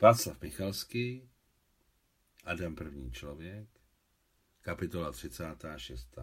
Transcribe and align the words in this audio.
Václav 0.00 0.42
Michalský, 0.42 1.28
Adam 2.44 2.74
první 2.74 3.12
člověk, 3.12 3.68
kapitola 4.60 5.12
36. 5.12 6.18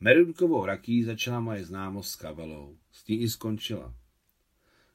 Merunkovou 0.00 0.66
rakí 0.66 1.04
začala 1.04 1.40
moje 1.40 1.64
známost 1.64 2.10
s 2.10 2.16
Kavalou, 2.16 2.78
s 2.92 3.06
ní 3.06 3.20
i 3.20 3.28
skončila. 3.28 3.94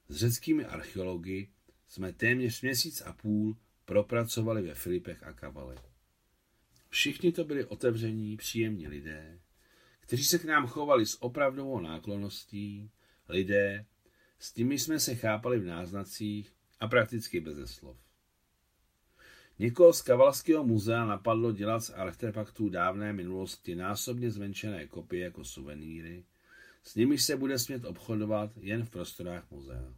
S 0.07 0.15
řeckými 0.15 0.65
archeology 0.65 1.49
jsme 1.87 2.13
téměř 2.13 2.61
měsíc 2.61 3.01
a 3.01 3.13
půl 3.13 3.57
propracovali 3.85 4.61
ve 4.61 4.75
Filipech 4.75 5.23
a 5.23 5.33
Kavale. 5.33 5.75
Všichni 6.89 7.31
to 7.31 7.43
byli 7.43 7.65
otevření, 7.65 8.37
příjemní 8.37 8.87
lidé, 8.87 9.39
kteří 9.99 10.23
se 10.23 10.39
k 10.39 10.45
nám 10.45 10.67
chovali 10.67 11.05
s 11.05 11.21
opravdovou 11.21 11.79
náklonností, 11.79 12.91
lidé, 13.29 13.85
s 14.39 14.55
nimi 14.55 14.79
jsme 14.79 14.99
se 14.99 15.15
chápali 15.15 15.59
v 15.59 15.65
náznacích 15.65 16.58
a 16.79 16.87
prakticky 16.87 17.39
bez 17.39 17.71
slov. 17.71 17.97
Někoho 19.59 19.93
z 19.93 20.01
Kavalského 20.01 20.63
muzea 20.63 21.05
napadlo 21.05 21.51
dělat 21.51 21.79
z 21.79 21.89
artefaktů 21.89 22.69
dávné 22.69 23.13
minulosti 23.13 23.75
násobně 23.75 24.31
zmenšené 24.31 24.87
kopie 24.87 25.23
jako 25.23 25.43
suvenýry, 25.43 26.23
s 26.83 26.95
nimi 26.95 27.17
se 27.17 27.37
bude 27.37 27.59
smět 27.59 27.85
obchodovat 27.85 28.51
jen 28.57 28.85
v 28.85 28.89
prostorách 28.89 29.51
muzea. 29.51 29.93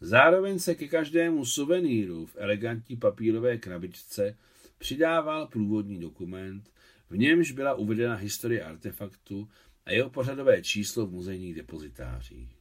Zároveň 0.00 0.58
se 0.58 0.74
ke 0.74 0.88
každému 0.88 1.44
suvenýru 1.44 2.26
v 2.26 2.36
elegantní 2.38 2.96
papírové 2.96 3.58
krabičce 3.58 4.38
přidával 4.78 5.46
průvodní 5.46 6.00
dokument, 6.00 6.70
v 7.10 7.16
němž 7.16 7.52
byla 7.52 7.74
uvedena 7.74 8.14
historie 8.14 8.64
artefaktu 8.64 9.48
a 9.84 9.92
jeho 9.92 10.10
pořadové 10.10 10.62
číslo 10.62 11.06
v 11.06 11.12
muzejních 11.12 11.54
depozitářích. 11.54 12.59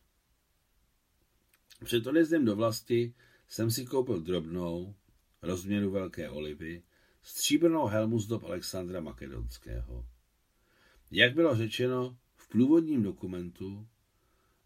Před 1.83 2.07
odjezdem 2.07 2.45
do 2.45 2.55
vlasti 2.55 3.13
jsem 3.47 3.71
si 3.71 3.85
koupil 3.85 4.21
drobnou, 4.21 4.95
rozměru 5.41 5.91
velké 5.91 6.29
olivy, 6.29 6.83
stříbrnou 7.21 7.85
helmu 7.85 8.19
z 8.19 8.27
dob 8.27 8.43
Alexandra 8.43 9.01
Makedonského. 9.01 10.05
Jak 11.11 11.33
bylo 11.33 11.55
řečeno 11.55 12.17
v 12.35 12.47
průvodním 12.47 13.03
dokumentu, 13.03 13.87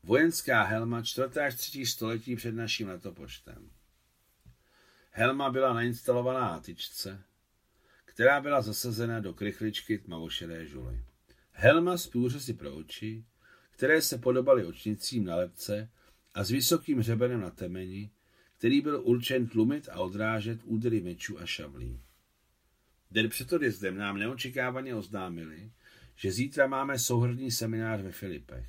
vojenská 0.04 0.64
helma 0.64 1.02
4. 1.02 1.40
až 1.40 1.56
3. 1.56 1.86
století 1.86 2.36
před 2.36 2.56
naším 2.56 2.88
letopočtem. 2.88 3.70
Helma 5.12 5.52
byla 5.52 5.74
nainstalovaná 5.74 6.40
na 6.40 6.60
tyčce, 6.60 7.24
která 8.06 8.42
byla 8.42 8.62
zasazena 8.62 9.20
do 9.20 9.34
krychličky 9.34 9.98
tmavošedé 9.98 10.66
žuly. 10.66 11.04
Helma 11.52 11.98
s 11.98 12.08
průřezy 12.08 12.54
pro 12.54 12.76
oči, 12.76 13.26
které 13.72 14.02
se 14.02 14.18
podobaly 14.18 14.66
očnicím 14.66 15.26
na 15.26 15.36
lepce 15.36 15.90
a 16.34 16.44
s 16.44 16.50
vysokým 16.52 17.02
řebenem 17.02 17.42
na 17.42 17.50
temeni, 17.50 18.12
který 18.58 18.82
byl 18.82 19.02
určen 19.04 19.48
tlumit 19.48 19.90
a 19.90 20.00
odrážet 20.00 20.60
údery 20.64 21.02
mečů 21.02 21.40
a 21.40 21.46
šablí. 21.46 22.02
Den 23.12 23.30
před 23.30 23.54
odjezdem 23.54 23.98
nám 23.98 24.18
neočekávaně 24.18 24.96
oznámili, 24.96 25.72
že 26.16 26.32
zítra 26.32 26.68
máme 26.68 27.00
souhrný 27.00 27.52
seminář 27.52 28.02
ve 28.02 28.12
Filipech. 28.12 28.66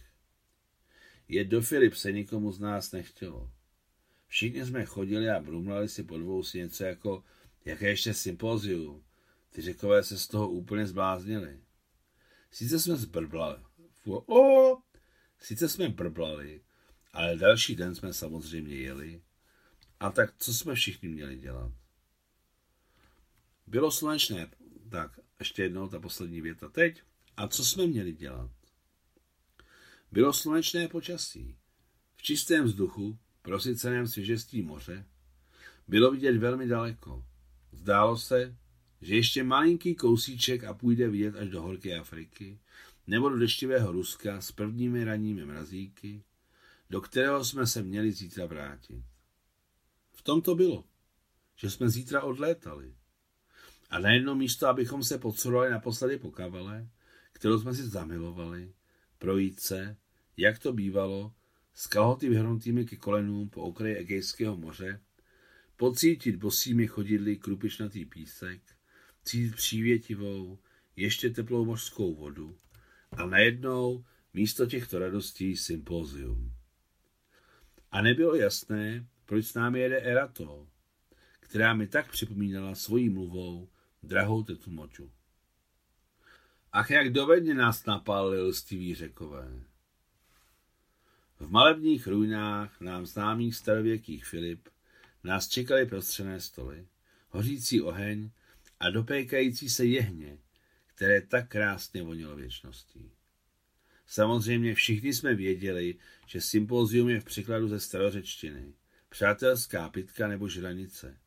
Jet 1.28 1.48
do 1.48 1.62
Filip 1.62 1.94
se 1.94 2.12
nikomu 2.12 2.52
z 2.52 2.60
nás 2.60 2.92
nechtělo. 2.92 3.50
Všichni 4.26 4.64
jsme 4.64 4.84
chodili 4.84 5.30
a 5.30 5.40
brumlali 5.40 5.88
si 5.88 6.02
po 6.02 6.18
dvou 6.18 6.42
si 6.42 6.58
něco 6.58 6.84
jako, 6.84 7.24
jaké 7.64 7.88
ještě 7.88 8.14
sympozium. 8.14 9.04
Ty 9.50 9.62
řekové 9.62 10.02
se 10.02 10.18
z 10.18 10.26
toho 10.26 10.50
úplně 10.50 10.86
zbláznili. 10.86 11.60
Sice 12.50 12.80
jsme 12.80 12.96
zbrblali, 12.96 13.58
o, 14.06 14.78
sice 15.38 15.68
jsme 15.68 15.88
brblali, 15.88 16.60
ale 17.14 17.36
další 17.36 17.76
den 17.76 17.94
jsme 17.94 18.12
samozřejmě 18.12 18.76
jeli. 18.76 19.22
A 20.00 20.10
tak 20.10 20.34
co 20.38 20.54
jsme 20.54 20.74
všichni 20.74 21.08
měli 21.08 21.36
dělat? 21.36 21.72
Bylo 23.66 23.90
slunečné, 23.90 24.50
tak 24.90 25.20
ještě 25.38 25.62
jednou 25.62 25.88
ta 25.88 26.00
poslední 26.00 26.40
věta 26.40 26.68
teď. 26.68 27.02
A 27.36 27.48
co 27.48 27.64
jsme 27.64 27.86
měli 27.86 28.12
dělat? 28.12 28.50
Bylo 30.12 30.32
slunečné 30.32 30.88
počasí. 30.88 31.56
V 32.16 32.22
čistém 32.22 32.64
vzduchu, 32.64 33.18
prosyceném 33.42 34.08
svěžestí 34.08 34.62
moře, 34.62 35.06
bylo 35.88 36.10
vidět 36.10 36.36
velmi 36.36 36.66
daleko. 36.66 37.24
Zdálo 37.72 38.18
se, 38.18 38.56
že 39.00 39.16
ještě 39.16 39.44
malinký 39.44 39.94
kousíček 39.94 40.64
a 40.64 40.74
půjde 40.74 41.08
vidět 41.08 41.36
až 41.36 41.48
do 41.48 41.62
horké 41.62 41.98
Afriky, 41.98 42.58
nebo 43.06 43.28
do 43.28 43.38
deštivého 43.38 43.92
Ruska 43.92 44.40
s 44.40 44.52
prvními 44.52 45.04
ranními 45.04 45.44
mrazíky, 45.44 46.22
do 46.90 47.00
kterého 47.00 47.44
jsme 47.44 47.66
se 47.66 47.82
měli 47.82 48.12
zítra 48.12 48.46
vrátit. 48.46 49.04
V 50.12 50.22
tom 50.22 50.42
to 50.42 50.54
bylo, 50.54 50.84
že 51.56 51.70
jsme 51.70 51.88
zítra 51.88 52.22
odlétali. 52.22 52.94
A 53.90 53.98
na 53.98 54.10
jedno 54.10 54.34
místo, 54.34 54.68
abychom 54.68 55.04
se 55.04 55.18
podsourovali 55.18 55.70
naposledy 55.70 56.18
po 56.18 56.30
kavale, 56.30 56.88
kterou 57.32 57.60
jsme 57.60 57.74
si 57.74 57.88
zamilovali, 57.88 58.74
projít 59.18 59.60
se, 59.60 59.96
jak 60.36 60.58
to 60.58 60.72
bývalo, 60.72 61.34
s 61.74 61.86
kalhoty 61.86 62.28
vyhrnutými 62.28 62.84
ke 62.84 62.96
kolenům 62.96 63.48
po 63.48 63.62
okraji 63.62 63.96
Egejského 63.96 64.56
moře, 64.56 65.00
pocítit 65.76 66.36
bosými 66.36 66.86
chodidly 66.86 67.36
krupičnatý 67.36 68.04
písek, 68.04 68.62
cítit 69.24 69.56
přívětivou, 69.56 70.58
ještě 70.96 71.30
teplou 71.30 71.64
mořskou 71.64 72.14
vodu 72.14 72.56
a 73.12 73.26
najednou 73.26 74.04
místo 74.34 74.66
těchto 74.66 74.98
radostí 74.98 75.56
sympózium. 75.56 76.52
A 77.94 78.02
nebylo 78.02 78.34
jasné, 78.34 79.06
proč 79.24 79.46
s 79.46 79.54
námi 79.54 79.80
jede 79.80 80.00
Erato, 80.00 80.68
která 81.40 81.74
mi 81.74 81.86
tak 81.86 82.10
připomínala 82.10 82.74
svojí 82.74 83.08
mluvou 83.08 83.68
drahou 84.02 84.42
tetu 84.42 84.70
moču. 84.70 85.12
Ach, 86.72 86.90
jak 86.90 87.12
dovedně 87.12 87.54
nás 87.54 87.86
napálili 87.86 88.42
lstiví 88.42 88.94
řekové. 88.94 89.60
V 91.40 91.50
malebních 91.50 92.06
ruinách 92.06 92.80
nám 92.80 93.06
známých 93.06 93.56
starověkých 93.56 94.24
Filip 94.24 94.68
nás 95.24 95.48
čekali 95.48 95.86
prostřené 95.86 96.40
stoly, 96.40 96.86
hořící 97.28 97.82
oheň 97.82 98.30
a 98.80 98.90
dopékající 98.90 99.70
se 99.70 99.84
jehně, 99.84 100.38
které 100.86 101.20
tak 101.20 101.48
krásně 101.48 102.02
vonilo 102.02 102.36
věčností. 102.36 103.12
Samozřejmě 104.14 104.74
všichni 104.74 105.14
jsme 105.14 105.34
věděli, 105.34 105.94
že 106.26 106.40
sympózium 106.40 107.08
je 107.08 107.20
v 107.20 107.24
překladu 107.24 107.68
ze 107.68 107.80
starořečtiny, 107.80 108.74
přátelská 109.08 109.88
pitka 109.88 110.28
nebo 110.28 110.48
žranice. 110.48 111.18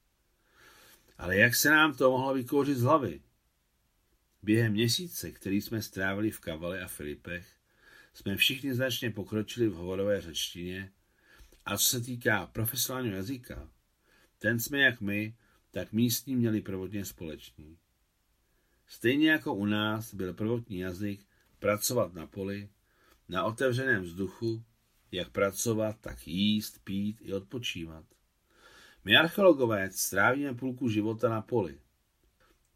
Ale 1.18 1.38
jak 1.38 1.56
se 1.56 1.70
nám 1.70 1.96
to 1.96 2.12
mohlo 2.12 2.34
vykouřit 2.34 2.78
z 2.78 2.82
hlavy? 2.82 3.22
Během 4.44 4.72
měsíce, 4.72 5.32
který 5.32 5.62
jsme 5.62 5.82
strávili 5.82 6.32
v 6.32 6.40
Kavale 6.40 6.82
a 6.82 6.88
Filipech, 6.88 7.48
jsme 8.14 8.38
všichni 8.38 8.74
značně 8.74 9.12
pokročili 9.12 9.68
v 9.68 9.74
hovorové 9.74 10.22
řečtině 10.22 10.92
a 11.66 11.78
co 11.78 11.84
se 11.84 12.02
týká 12.02 12.46
profesionálního 12.46 13.16
jazyka, 13.16 13.70
ten 14.40 14.60
jsme 14.60 14.80
jak 14.80 15.02
my, 15.02 15.36
tak 15.72 15.94
místní 15.94 16.36
měli 16.36 16.62
prvotně 16.62 17.06
společný. 17.06 17.78
Stejně 18.88 19.32
jako 19.32 19.54
u 19.54 19.66
nás 19.66 20.14
byl 20.14 20.34
prvotní 20.34 20.80
jazyk 20.80 21.26
pracovat 21.60 22.14
na 22.14 22.28
poli, 22.28 22.70
na 23.30 23.44
otevřeném 23.44 24.04
vzduchu, 24.04 24.64
jak 25.12 25.30
pracovat, 25.30 25.96
tak 26.02 26.28
jíst, 26.28 26.80
pít 26.84 27.18
i 27.22 27.34
odpočívat. 27.34 28.06
My 29.06 29.18
archeologové 29.18 29.90
strávíme 29.92 30.54
půlku 30.54 30.90
života 30.90 31.30
na 31.30 31.42
poli. 31.42 31.80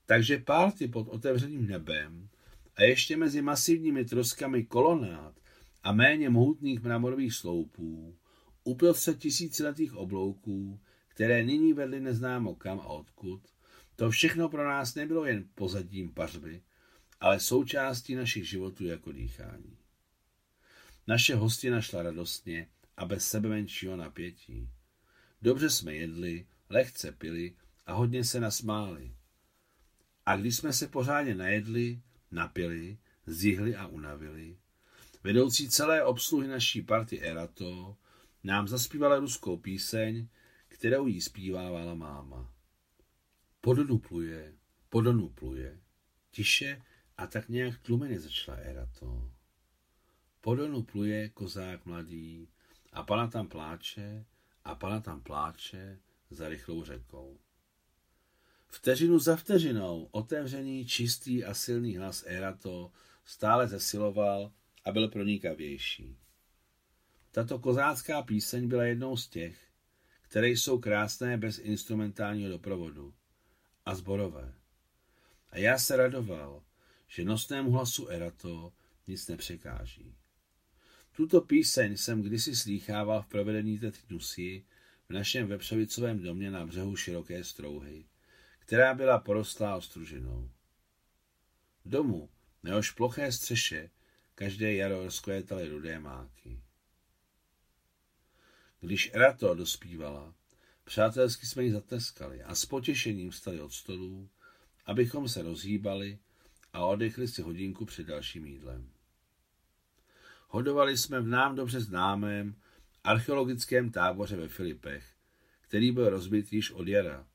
Takže 0.05 0.37
párty 0.37 0.87
pod 0.87 1.07
otevřeným 1.07 1.67
nebem 1.67 2.29
a 2.75 2.83
ještě 2.83 3.17
mezi 3.17 3.41
masivními 3.41 4.05
troskami 4.05 4.65
kolonád 4.65 5.39
a 5.83 5.91
méně 5.91 6.29
mohutných 6.29 6.81
mramorových 6.81 7.33
sloupů, 7.33 8.17
uprostřed 8.63 9.19
tisíciletých 9.19 9.95
oblouků, 9.95 10.79
které 11.07 11.43
nyní 11.43 11.73
vedly 11.73 11.99
neznámo 11.99 12.55
kam 12.55 12.79
a 12.79 12.85
odkud, 12.85 13.41
to 13.95 14.09
všechno 14.09 14.49
pro 14.49 14.69
nás 14.69 14.95
nebylo 14.95 15.25
jen 15.25 15.47
pozadím 15.55 16.13
pařby, 16.13 16.61
ale 17.19 17.39
součástí 17.39 18.15
našich 18.15 18.49
životů 18.49 18.85
jako 18.85 19.11
dýchání. 19.11 19.77
Naše 21.07 21.35
hostina 21.35 21.81
šla 21.81 22.03
radostně 22.03 22.67
a 22.97 23.05
bez 23.05 23.27
sebe 23.27 23.49
menšího 23.49 23.95
napětí. 23.95 24.69
Dobře 25.41 25.69
jsme 25.69 25.95
jedli, 25.95 26.47
lehce 26.69 27.11
pili 27.11 27.55
a 27.85 27.93
hodně 27.93 28.23
se 28.23 28.39
nasmáli. 28.39 29.15
A 30.25 30.35
když 30.35 30.57
jsme 30.57 30.73
se 30.73 30.87
pořádně 30.87 31.35
najedli, 31.35 32.01
napili, 32.31 32.97
zjihli 33.25 33.75
a 33.75 33.87
unavili, 33.87 34.57
vedoucí 35.23 35.69
celé 35.69 36.03
obsluhy 36.03 36.47
naší 36.47 36.81
party 36.81 37.21
Erato 37.21 37.97
nám 38.43 38.67
zaspívala 38.67 39.19
ruskou 39.19 39.57
píseň, 39.57 40.27
kterou 40.67 41.07
jí 41.07 41.21
zpívávala 41.21 41.95
máma. 41.95 42.53
Po 43.61 43.73
donu 43.73 43.97
pluje, 43.97 44.53
pluje, 45.35 45.79
tiše 46.31 46.81
a 47.17 47.27
tak 47.27 47.49
nějak 47.49 47.79
tlumeně 47.79 48.19
začala 48.19 48.57
Erato. 48.57 49.31
Po 50.41 50.55
donu 50.55 50.83
pluje 50.83 51.29
kozák 51.29 51.85
mladý 51.85 52.49
a 52.93 53.03
pana 53.03 53.27
tam 53.27 53.47
pláče 53.47 54.25
a 54.63 54.75
pana 54.75 55.01
tam 55.01 55.21
pláče 55.21 55.99
za 56.29 56.49
rychlou 56.49 56.83
řekou. 56.83 57.39
Vteřinu 58.67 59.19
za 59.19 59.35
vteřinou 59.35 60.07
otevřený, 60.11 60.85
čistý 60.85 61.45
a 61.45 61.53
silný 61.53 61.97
hlas 61.97 62.23
Erato 62.27 62.91
stále 63.25 63.67
zesiloval 63.67 64.51
a 64.85 64.91
byl 64.91 65.07
pronikavější. 65.07 66.17
Tato 67.31 67.59
kozácká 67.59 68.21
píseň 68.21 68.67
byla 68.67 68.83
jednou 68.83 69.17
z 69.17 69.27
těch, 69.27 69.67
které 70.21 70.49
jsou 70.49 70.79
krásné 70.79 71.37
bez 71.37 71.59
instrumentálního 71.59 72.49
doprovodu 72.49 73.13
a 73.85 73.95
zborové. 73.95 74.53
A 75.49 75.57
já 75.57 75.77
se 75.77 75.97
radoval, 75.97 76.63
že 77.07 77.25
nosnému 77.25 77.71
hlasu 77.71 78.07
Erato 78.07 78.73
nic 79.07 79.27
nepřekáží. 79.27 80.15
Tuto 81.15 81.41
píseň 81.41 81.97
jsem 81.97 82.21
kdysi 82.21 82.55
slýchával 82.55 83.21
v 83.21 83.27
provedení 83.27 83.79
Tetnusy 83.79 84.63
v 85.09 85.13
našem 85.13 85.47
vepřovicovém 85.47 86.23
domě 86.23 86.51
na 86.51 86.65
břehu 86.65 86.95
široké 86.95 87.43
strouhy, 87.43 88.05
která 88.59 88.93
byla 88.93 89.19
porostlá 89.19 89.75
ostružinou. 89.75 90.49
Domu, 91.85 92.29
nehož 92.63 92.91
ploché 92.91 93.31
střeše, 93.31 93.89
každé 94.35 94.73
jaro 94.73 95.03
rozkvétaly 95.03 95.69
rudé 95.69 95.99
máky. 95.99 96.59
Když 98.79 99.11
Erato 99.13 99.55
dospívala, 99.55 100.33
přátelsky 100.83 101.45
jsme 101.45 101.63
ji 101.63 101.71
zatleskali 101.71 102.43
a 102.43 102.55
s 102.55 102.65
potěšením 102.65 103.31
stali 103.31 103.61
od 103.61 103.73
stolů, 103.73 104.29
abychom 104.85 105.29
se 105.29 105.41
rozhýbali 105.41 106.19
a 106.73 106.85
odechli 106.85 107.27
si 107.27 107.41
hodinku 107.41 107.85
před 107.85 108.07
dalším 108.07 108.45
jídlem. 108.45 108.89
Hodovali 110.53 110.97
jsme 110.97 111.21
v 111.21 111.27
nám 111.27 111.55
dobře 111.55 111.79
známém 111.79 112.55
archeologickém 113.03 113.91
táboře 113.91 114.35
ve 114.35 114.47
Filipech, 114.47 115.05
který 115.61 115.91
byl 115.91 116.09
rozbit 116.09 116.53
již 116.53 116.71
od 116.71 116.87
jara 116.87 117.27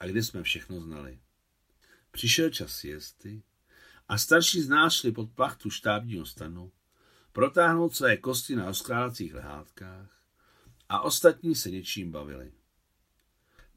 a 0.00 0.06
kde 0.06 0.22
jsme 0.22 0.42
všechno 0.42 0.80
znali. 0.80 1.18
Přišel 2.10 2.50
čas 2.50 2.72
siesty 2.72 3.42
a 4.08 4.18
starší 4.18 4.60
z 4.60 4.68
nás 4.68 4.94
šli 4.94 5.12
pod 5.12 5.30
plachtu 5.30 5.70
štábního 5.70 6.26
stanu, 6.26 6.72
protáhnout 7.32 7.94
své 7.94 8.16
kosti 8.16 8.56
na 8.56 8.66
rozkládacích 8.66 9.34
lehátkách 9.34 10.22
a 10.88 11.00
ostatní 11.00 11.54
se 11.54 11.70
něčím 11.70 12.12
bavili. 12.12 12.52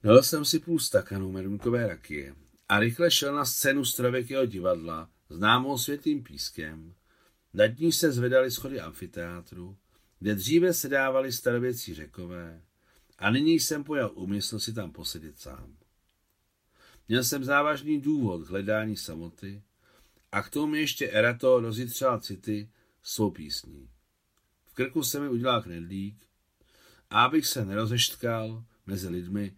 Dal 0.03 0.23
jsem 0.23 0.45
si 0.45 0.59
půl 0.59 0.79
stakanu 0.79 1.31
merunkové 1.31 1.87
rakie 1.87 2.35
a 2.69 2.79
rychle 2.79 3.11
šel 3.11 3.35
na 3.35 3.45
scénu 3.45 3.85
starověkého 3.85 4.45
divadla, 4.45 5.09
známou 5.29 5.77
světlým 5.77 6.23
pískem. 6.23 6.93
Nad 7.53 7.79
ní 7.79 7.91
se 7.91 8.11
zvedaly 8.11 8.51
schody 8.51 8.79
amfiteátru, 8.79 9.77
kde 10.19 10.35
dříve 10.35 10.73
se 10.73 10.89
dávali 10.89 11.31
starověcí 11.31 11.93
řekové 11.93 12.61
a 13.17 13.31
nyní 13.31 13.59
jsem 13.59 13.83
pojal 13.83 14.11
úmysl 14.13 14.59
si 14.59 14.73
tam 14.73 14.91
posedět 14.91 15.39
sám. 15.39 15.77
Měl 17.07 17.23
jsem 17.23 17.43
závažný 17.43 18.01
důvod 18.01 18.47
k 18.47 18.49
hledání 18.49 18.97
samoty 18.97 19.63
a 20.31 20.43
k 20.43 20.49
tomu 20.49 20.75
ještě 20.75 21.09
Erato 21.09 21.59
rozjitřela 21.59 22.19
city 22.19 22.69
svou 23.03 23.31
písní. 23.31 23.89
V 24.65 24.73
krku 24.73 25.03
se 25.03 25.19
mi 25.19 25.29
udělal 25.29 25.61
knedlík 25.61 26.27
a 27.09 27.23
abych 27.23 27.47
se 27.47 27.65
nerozeštkal 27.65 28.65
mezi 28.85 29.09
lidmi, 29.09 29.57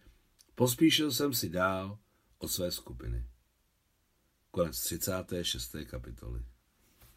pospíšil 0.56 1.12
jsem 1.12 1.34
si 1.34 1.50
dál 1.50 2.00
od 2.38 2.48
své 2.48 2.72
skupiny. 2.72 3.28
Konec 4.52 4.80
36. 4.80 5.76
kapitoly. 5.86 6.46